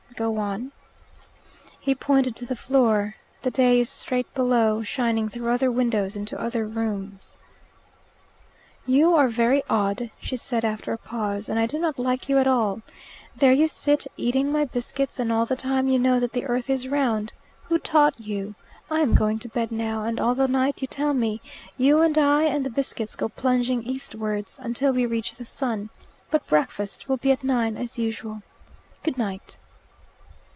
"Go 0.17 0.37
on." 0.37 0.71
He 1.79 1.95
pointed 1.95 2.35
to 2.35 2.45
the 2.45 2.55
floor. 2.55 3.15
"The 3.41 3.49
day 3.49 3.79
is 3.79 3.89
straight 3.89 4.31
below, 4.35 4.83
shining 4.83 5.29
through 5.29 5.49
other 5.49 5.71
windows 5.71 6.15
into 6.15 6.39
other 6.39 6.67
rooms." 6.67 7.37
"You 8.85 9.15
are 9.15 9.29
very 9.29 9.63
odd," 9.67 10.11
she 10.21 10.35
said 10.35 10.63
after 10.63 10.93
a 10.93 10.97
pause, 10.99 11.49
"and 11.49 11.57
I 11.57 11.65
do 11.65 11.79
not 11.79 11.97
like 11.97 12.29
you 12.29 12.37
at 12.37 12.45
all. 12.45 12.83
There 13.35 13.53
you 13.53 13.67
sit, 13.67 14.05
eating 14.15 14.51
my 14.51 14.65
biscuits, 14.65 15.17
and 15.17 15.31
all 15.31 15.47
the 15.47 15.55
time 15.55 15.87
you 15.87 15.97
know 15.97 16.19
that 16.19 16.33
the 16.33 16.45
earth 16.45 16.69
is 16.69 16.87
round. 16.87 17.33
Who 17.63 17.79
taught 17.79 18.19
you? 18.19 18.53
I 18.91 18.99
am 18.99 19.15
going 19.15 19.39
to 19.39 19.49
bed 19.49 19.71
now, 19.71 20.03
and 20.03 20.19
all 20.19 20.35
the 20.35 20.47
night, 20.47 20.83
you 20.83 20.87
tell 20.87 21.15
me, 21.15 21.41
you 21.77 22.03
and 22.03 22.15
I 22.15 22.43
and 22.43 22.63
the 22.63 22.69
biscuits 22.69 23.15
go 23.15 23.27
plunging 23.27 23.81
eastwards, 23.81 24.59
until 24.61 24.91
we 24.93 25.05
reach 25.07 25.31
the 25.31 25.45
sun. 25.45 25.89
But 26.29 26.45
breakfast 26.45 27.09
will 27.09 27.17
be 27.17 27.31
at 27.31 27.43
nine 27.43 27.75
as 27.75 27.97
usual. 27.97 28.43
Good 29.01 29.17
night." 29.17 29.57